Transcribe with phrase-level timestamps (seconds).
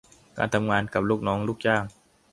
[0.37, 1.83] การทำงานกับลูกน้องลูกจ้าง